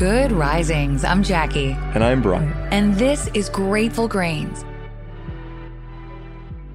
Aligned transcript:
Good 0.00 0.32
risings. 0.32 1.04
I'm 1.04 1.22
Jackie. 1.22 1.76
And 1.92 2.02
I'm 2.02 2.22
Bryan. 2.22 2.54
And 2.72 2.94
this 2.94 3.28
is 3.34 3.50
Grateful 3.50 4.08
Grains. 4.08 4.64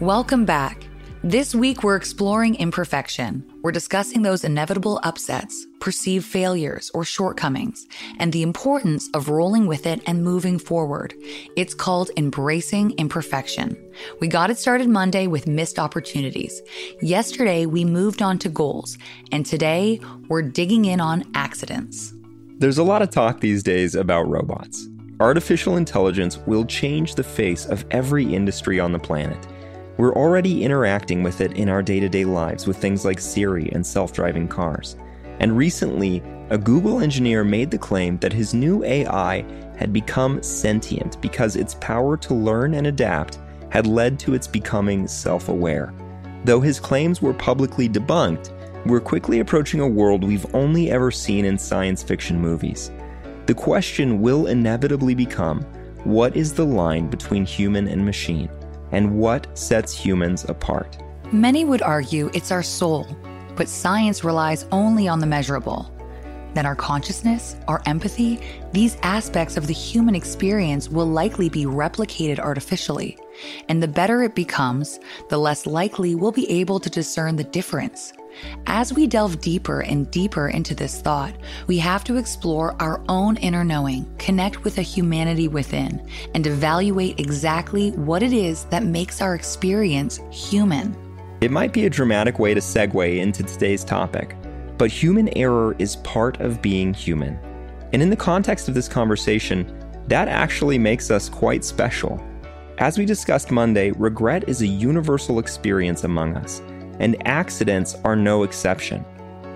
Welcome 0.00 0.44
back. 0.44 0.86
This 1.24 1.54
week, 1.54 1.82
we're 1.82 1.96
exploring 1.96 2.56
imperfection. 2.56 3.42
We're 3.62 3.72
discussing 3.72 4.20
those 4.20 4.44
inevitable 4.44 5.00
upsets, 5.02 5.66
perceived 5.80 6.26
failures, 6.26 6.90
or 6.92 7.06
shortcomings, 7.06 7.86
and 8.18 8.34
the 8.34 8.42
importance 8.42 9.08
of 9.14 9.30
rolling 9.30 9.66
with 9.66 9.86
it 9.86 10.02
and 10.06 10.22
moving 10.22 10.58
forward. 10.58 11.14
It's 11.56 11.72
called 11.72 12.10
embracing 12.18 12.90
imperfection. 12.98 13.78
We 14.20 14.28
got 14.28 14.50
it 14.50 14.58
started 14.58 14.90
Monday 14.90 15.26
with 15.26 15.46
missed 15.46 15.78
opportunities. 15.78 16.60
Yesterday, 17.00 17.64
we 17.64 17.82
moved 17.82 18.20
on 18.20 18.38
to 18.40 18.50
goals, 18.50 18.98
and 19.32 19.46
today, 19.46 20.00
we're 20.28 20.42
digging 20.42 20.84
in 20.84 21.00
on 21.00 21.24
accidents. 21.34 22.12
There's 22.58 22.78
a 22.78 22.84
lot 22.84 23.02
of 23.02 23.10
talk 23.10 23.40
these 23.40 23.62
days 23.62 23.94
about 23.94 24.30
robots. 24.30 24.88
Artificial 25.20 25.76
intelligence 25.76 26.38
will 26.46 26.64
change 26.64 27.14
the 27.14 27.22
face 27.22 27.66
of 27.66 27.84
every 27.90 28.34
industry 28.34 28.80
on 28.80 28.92
the 28.92 28.98
planet. 28.98 29.46
We're 29.98 30.14
already 30.14 30.64
interacting 30.64 31.22
with 31.22 31.42
it 31.42 31.52
in 31.52 31.68
our 31.68 31.82
day 31.82 32.00
to 32.00 32.08
day 32.08 32.24
lives 32.24 32.66
with 32.66 32.78
things 32.78 33.04
like 33.04 33.20
Siri 33.20 33.70
and 33.72 33.86
self 33.86 34.14
driving 34.14 34.48
cars. 34.48 34.96
And 35.38 35.54
recently, 35.54 36.22
a 36.48 36.56
Google 36.56 37.00
engineer 37.00 37.44
made 37.44 37.70
the 37.70 37.76
claim 37.76 38.16
that 38.20 38.32
his 38.32 38.54
new 38.54 38.82
AI 38.84 39.44
had 39.76 39.92
become 39.92 40.42
sentient 40.42 41.20
because 41.20 41.56
its 41.56 41.74
power 41.74 42.16
to 42.16 42.32
learn 42.32 42.72
and 42.72 42.86
adapt 42.86 43.38
had 43.68 43.86
led 43.86 44.18
to 44.20 44.32
its 44.32 44.46
becoming 44.46 45.06
self 45.06 45.50
aware. 45.50 45.92
Though 46.44 46.62
his 46.62 46.80
claims 46.80 47.20
were 47.20 47.34
publicly 47.34 47.86
debunked, 47.86 48.55
we're 48.88 49.00
quickly 49.00 49.40
approaching 49.40 49.80
a 49.80 49.88
world 49.88 50.22
we've 50.22 50.46
only 50.54 50.90
ever 50.90 51.10
seen 51.10 51.44
in 51.44 51.58
science 51.58 52.02
fiction 52.02 52.40
movies. 52.40 52.90
The 53.46 53.54
question 53.54 54.20
will 54.20 54.46
inevitably 54.46 55.14
become 55.14 55.62
what 56.04 56.36
is 56.36 56.52
the 56.52 56.66
line 56.66 57.08
between 57.08 57.44
human 57.44 57.88
and 57.88 58.04
machine, 58.04 58.48
and 58.92 59.18
what 59.18 59.56
sets 59.58 59.92
humans 59.92 60.44
apart? 60.48 60.98
Many 61.32 61.64
would 61.64 61.82
argue 61.82 62.30
it's 62.32 62.52
our 62.52 62.62
soul, 62.62 63.06
but 63.56 63.68
science 63.68 64.22
relies 64.22 64.66
only 64.70 65.08
on 65.08 65.18
the 65.18 65.26
measurable. 65.26 65.92
Then 66.54 66.64
our 66.64 66.76
consciousness, 66.76 67.56
our 67.68 67.82
empathy, 67.84 68.40
these 68.72 68.96
aspects 69.02 69.56
of 69.56 69.66
the 69.66 69.74
human 69.74 70.14
experience 70.14 70.88
will 70.88 71.06
likely 71.06 71.48
be 71.48 71.66
replicated 71.66 72.38
artificially. 72.38 73.18
And 73.68 73.82
the 73.82 73.88
better 73.88 74.22
it 74.22 74.34
becomes, 74.34 74.98
the 75.28 75.38
less 75.38 75.66
likely 75.66 76.14
we'll 76.14 76.32
be 76.32 76.50
able 76.50 76.80
to 76.80 76.88
discern 76.88 77.36
the 77.36 77.44
difference. 77.44 78.12
As 78.66 78.92
we 78.92 79.06
delve 79.06 79.40
deeper 79.40 79.80
and 79.80 80.10
deeper 80.10 80.48
into 80.48 80.74
this 80.74 81.00
thought, 81.00 81.34
we 81.66 81.78
have 81.78 82.04
to 82.04 82.16
explore 82.16 82.74
our 82.80 83.02
own 83.08 83.36
inner 83.36 83.64
knowing, 83.64 84.06
connect 84.18 84.64
with 84.64 84.78
a 84.78 84.82
humanity 84.82 85.48
within, 85.48 86.06
and 86.34 86.46
evaluate 86.46 87.20
exactly 87.20 87.92
what 87.92 88.22
it 88.22 88.32
is 88.32 88.64
that 88.64 88.84
makes 88.84 89.20
our 89.20 89.34
experience 89.34 90.20
human. 90.30 90.96
It 91.40 91.50
might 91.50 91.72
be 91.72 91.86
a 91.86 91.90
dramatic 91.90 92.38
way 92.38 92.54
to 92.54 92.60
segue 92.60 93.18
into 93.18 93.42
today's 93.42 93.84
topic, 93.84 94.36
but 94.78 94.90
human 94.90 95.28
error 95.36 95.76
is 95.78 95.96
part 95.96 96.40
of 96.40 96.60
being 96.60 96.92
human. 96.92 97.38
And 97.92 98.02
in 98.02 98.10
the 98.10 98.16
context 98.16 98.68
of 98.68 98.74
this 98.74 98.88
conversation, 98.88 99.72
that 100.08 100.28
actually 100.28 100.78
makes 100.78 101.10
us 101.10 101.28
quite 101.28 101.64
special. 101.64 102.22
As 102.78 102.98
we 102.98 103.06
discussed 103.06 103.50
Monday, 103.50 103.92
regret 103.92 104.48
is 104.48 104.60
a 104.60 104.66
universal 104.66 105.38
experience 105.38 106.04
among 106.04 106.36
us 106.36 106.60
and 106.98 107.16
accidents 107.26 107.96
are 108.04 108.16
no 108.16 108.42
exception. 108.42 109.04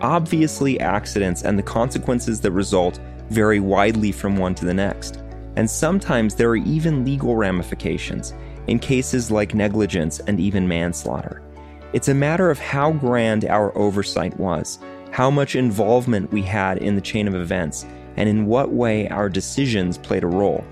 Obviously, 0.00 0.78
accidents 0.80 1.42
and 1.42 1.58
the 1.58 1.62
consequences 1.62 2.40
that 2.40 2.52
result 2.52 3.00
vary 3.30 3.60
widely 3.60 4.12
from 4.12 4.36
one 4.36 4.54
to 4.54 4.64
the 4.64 4.74
next, 4.74 5.22
and 5.56 5.68
sometimes 5.68 6.34
there 6.34 6.50
are 6.50 6.56
even 6.56 7.04
legal 7.04 7.36
ramifications 7.36 8.34
in 8.66 8.78
cases 8.78 9.30
like 9.30 9.54
negligence 9.54 10.20
and 10.20 10.40
even 10.40 10.66
manslaughter. 10.66 11.42
It's 11.92 12.08
a 12.08 12.14
matter 12.14 12.50
of 12.50 12.58
how 12.58 12.92
grand 12.92 13.44
our 13.44 13.76
oversight 13.78 14.36
was, 14.38 14.78
how 15.10 15.30
much 15.30 15.54
involvement 15.54 16.32
we 16.32 16.42
had 16.42 16.78
in 16.78 16.96
the 16.96 17.00
chain 17.00 17.28
of 17.28 17.34
events, 17.34 17.86
and 18.16 18.28
in 18.28 18.46
what 18.46 18.72
way 18.72 19.08
our 19.08 19.28
decisions 19.28 19.98
played 19.98 20.24
a 20.24 20.28
role. 20.28 20.64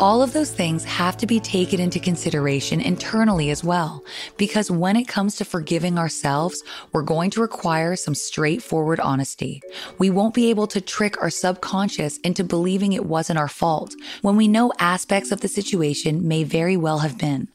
All 0.00 0.22
of 0.22 0.32
those 0.32 0.50
things 0.50 0.82
have 0.84 1.16
to 1.18 1.26
be 1.26 1.38
taken 1.38 1.78
into 1.78 2.00
consideration 2.00 2.80
internally 2.80 3.50
as 3.50 3.62
well, 3.62 4.02
because 4.36 4.68
when 4.68 4.96
it 4.96 5.06
comes 5.06 5.36
to 5.36 5.44
forgiving 5.44 5.98
ourselves, 5.98 6.64
we're 6.92 7.02
going 7.02 7.30
to 7.30 7.40
require 7.40 7.94
some 7.94 8.14
straightforward 8.14 8.98
honesty. 8.98 9.62
We 9.98 10.10
won't 10.10 10.34
be 10.34 10.50
able 10.50 10.66
to 10.68 10.80
trick 10.80 11.22
our 11.22 11.30
subconscious 11.30 12.18
into 12.18 12.42
believing 12.42 12.92
it 12.92 13.06
wasn't 13.06 13.38
our 13.38 13.48
fault 13.48 13.94
when 14.20 14.36
we 14.36 14.48
know 14.48 14.72
aspects 14.80 15.30
of 15.30 15.42
the 15.42 15.48
situation 15.48 16.26
may 16.26 16.42
very 16.42 16.76
well 16.76 16.98
have 16.98 17.16
been. 17.16 17.48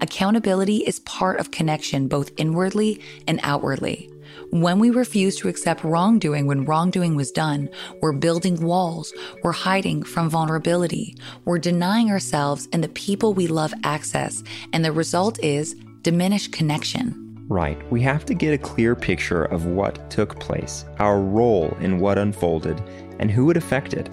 Accountability 0.00 0.78
is 0.78 0.98
part 1.00 1.38
of 1.38 1.52
connection 1.52 2.08
both 2.08 2.32
inwardly 2.36 3.00
and 3.28 3.38
outwardly. 3.44 4.10
When 4.54 4.78
we 4.78 4.90
refuse 4.90 5.34
to 5.38 5.48
accept 5.48 5.82
wrongdoing 5.82 6.46
when 6.46 6.64
wrongdoing 6.64 7.16
was 7.16 7.32
done, 7.32 7.68
we're 8.00 8.12
building 8.12 8.62
walls, 8.62 9.12
we're 9.42 9.50
hiding 9.50 10.04
from 10.04 10.30
vulnerability, 10.30 11.16
we're 11.44 11.58
denying 11.58 12.08
ourselves 12.12 12.68
and 12.72 12.84
the 12.84 12.88
people 12.90 13.34
we 13.34 13.48
love 13.48 13.74
access, 13.82 14.44
and 14.72 14.84
the 14.84 14.92
result 14.92 15.42
is 15.42 15.74
diminished 16.02 16.52
connection. 16.52 17.36
Right. 17.48 17.76
We 17.90 18.00
have 18.02 18.24
to 18.26 18.34
get 18.34 18.54
a 18.54 18.58
clear 18.58 18.94
picture 18.94 19.42
of 19.42 19.66
what 19.66 20.08
took 20.08 20.38
place, 20.38 20.84
our 21.00 21.20
role 21.20 21.76
in 21.80 21.98
what 21.98 22.16
unfolded, 22.16 22.80
and 23.18 23.32
who 23.32 23.50
it 23.50 23.56
affected. 23.56 24.08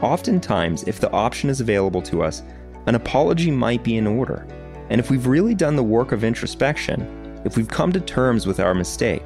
Oftentimes, 0.00 0.84
if 0.84 1.00
the 1.00 1.12
option 1.12 1.50
is 1.50 1.60
available 1.60 2.00
to 2.00 2.22
us, 2.22 2.42
an 2.86 2.94
apology 2.94 3.50
might 3.50 3.84
be 3.84 3.98
in 3.98 4.06
order. 4.06 4.46
And 4.88 4.98
if 4.98 5.10
we've 5.10 5.26
really 5.26 5.54
done 5.54 5.76
the 5.76 5.82
work 5.82 6.12
of 6.12 6.24
introspection, 6.24 7.42
if 7.44 7.58
we've 7.58 7.68
come 7.68 7.92
to 7.92 8.00
terms 8.00 8.46
with 8.46 8.58
our 8.58 8.74
mistake, 8.74 9.22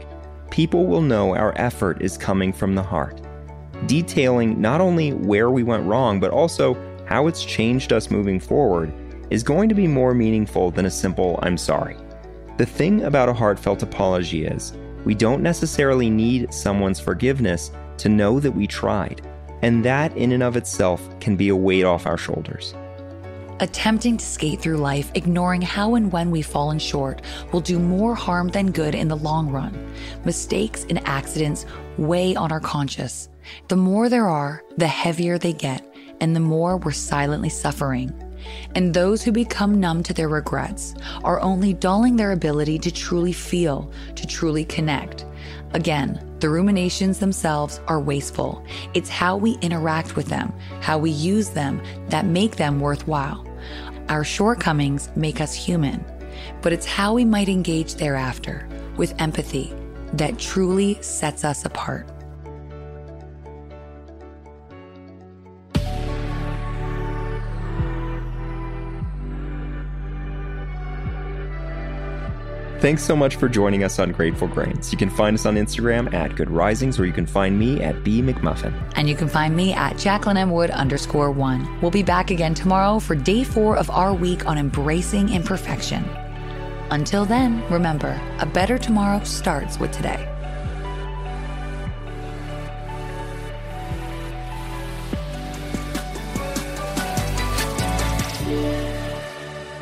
people 0.51 0.87
will 0.87 1.03
know 1.03 1.35
our 1.35 1.53
effort 1.57 2.03
is 2.03 2.17
coming 2.17 2.53
from 2.53 2.75
the 2.75 2.83
heart, 2.83 3.21
detailing 3.87 4.61
not 4.61 4.81
only 4.81 5.13
where 5.13 5.51
we 5.51 5.63
went 5.63 5.87
wrong, 5.87 6.21
but 6.21 6.31
also 6.31 6.77
how 7.07 7.27
it's 7.27 7.45
changed 7.45 7.93
us 7.93 8.11
moving 8.11 8.41
forward 8.41 8.93
is 9.31 9.43
going 9.43 9.69
to 9.69 9.75
be 9.75 9.87
more 9.87 10.15
meaningful 10.15 10.71
than 10.71 10.87
a 10.87 10.91
simple 10.91 11.39
I'm 11.43 11.59
sorry. 11.59 11.97
The 12.59 12.67
thing 12.67 13.03
about 13.03 13.29
a 13.29 13.35
heartfelt 13.35 13.83
apology 13.83 14.47
is 14.47 14.73
we 15.05 15.15
don't 15.15 15.43
necessarily 15.43 16.11
need 16.11 16.53
someone's 16.53 17.01
forgiveness 17.01 17.71
to 17.99 18.09
know 18.09 18.41
that 18.41 18.53
we 18.53 18.67
tried, 18.67 19.23
and 19.63 19.85
that 19.85 20.17
in 20.17 20.33
and 20.33 20.43
of 20.43 20.57
itself 20.57 21.09
can 21.21 21.37
be 21.37 21.49
a 21.49 21.57
weight 21.57 21.85
off 21.85 22.07
our 22.07 22.19
shoulders. 22.19 22.75
Attempting 23.59 24.19
to 24.19 24.27
skate 24.27 24.61
through 24.61 24.77
life, 24.77 25.11
ignoring 25.15 25.63
how 25.63 25.95
and 25.95 26.13
when 26.13 26.31
we've 26.31 26.47
fallen 26.47 26.79
short, 26.79 27.23
will 27.53 27.63
do 27.63 27.79
more 27.79 28.15
harm 28.15 28.49
than 28.49 28.71
good 28.71 28.95
in 28.95 29.09
the 29.09 29.17
long 29.17 29.49
run. 29.51 29.95
Mistakes 30.27 30.85
and 30.91 31.07
accidents 31.09 31.65
weigh 31.97 32.37
on 32.37 32.53
our 32.53 32.61
conscience. 32.61 33.31
The 33.69 33.77
more 33.77 34.11
there 34.11 34.29
are, 34.29 34.63
the 34.77 34.87
heavier 34.87 35.39
they 35.39 35.55
get, 35.55 35.83
and 36.21 36.37
the 36.37 36.41
more 36.41 36.77
we're 36.77 36.93
silently 36.93 37.49
suffering. 37.49 38.13
And 38.75 38.93
those 38.93 39.23
who 39.23 39.33
become 39.33 39.81
numb 39.81 40.03
to 40.03 40.13
their 40.13 40.29
regrets 40.29 40.95
are 41.25 41.41
only 41.41 41.73
dulling 41.73 42.17
their 42.17 42.33
ability 42.33 42.79
to 42.81 42.91
truly 42.91 43.33
feel, 43.33 43.91
to 44.17 44.27
truly 44.27 44.67
connect. 44.67 45.25
Again, 45.73 46.23
the 46.41 46.51
ruminations 46.51 47.21
themselves 47.21 47.81
are 47.89 48.01
wasteful. 48.01 48.63
It's 48.93 49.09
how 49.09 49.39
we 49.39 49.53
interact 49.63 50.15
with 50.15 50.27
them, 50.27 50.53
how 50.83 50.99
we 50.99 51.11
use 51.11 51.51
them, 51.51 51.83
that 52.09 52.27
make 52.27 52.57
them 52.57 52.81
worthwhile. 52.81 53.46
Our 54.09 54.23
shortcomings 54.23 55.11
make 55.17 55.41
us 55.41 55.53
human, 55.53 56.05
but 56.63 56.73
it's 56.73 56.87
how 56.87 57.15
we 57.15 57.25
might 57.25 57.49
engage 57.49 57.97
thereafter 57.97 58.69
with 58.97 59.21
empathy 59.21 59.75
that 60.13 60.39
truly 60.39 61.03
sets 61.03 61.45
us 61.45 61.65
apart. 61.65 62.09
Thanks 72.79 73.03
so 73.03 73.17
much 73.17 73.37
for 73.37 73.49
joining 73.49 73.85
us 73.85 73.99
on 73.99 74.13
Grateful 74.13 74.47
Grains. 74.47 74.93
You 74.93 74.99
can 74.99 75.09
find 75.09 75.35
us 75.35 75.47
on 75.47 75.57
Instagram 75.57 76.13
at 76.13 76.37
Good 76.37 76.51
Risings, 76.51 77.01
or 77.01 77.07
you 77.07 77.13
can 77.13 77.25
find 77.25 77.59
me 77.59 77.83
at 77.83 78.05
B 78.05 78.21
McMullin. 78.21 78.75
And 78.97 79.09
you 79.09 79.17
can 79.17 79.29
find 79.29 79.57
me 79.57 79.73
at 79.73 79.97
Jacqueline 79.97 80.37
M. 80.37 80.51
Wood 80.51 80.71
underscore 80.71 81.31
one. 81.31 81.81
We'll 81.81 81.91
be 81.91 82.03
back 82.03 82.31
again 82.31 82.53
tomorrow 82.53 82.99
for 82.99 83.17
day 83.17 83.45
four 83.45 83.79
of 83.79 83.89
our 83.89 84.13
week 84.13 84.47
on 84.47 84.59
embracing 84.59 85.31
imperfection. 85.31 86.05
Until 86.91 87.25
then, 87.25 87.67
remember, 87.71 88.21
a 88.41 88.47
better 88.47 88.77
tomorrow 88.77 89.25
starts 89.25 89.81
with 89.81 89.91
today. 89.91 90.23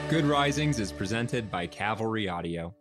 Good 0.08 0.26
Risings 0.26 0.79
is 0.79 0.93
presented 0.93 1.50
by 1.50 1.67
Cavalry 1.67 2.29
Audio. 2.29 2.73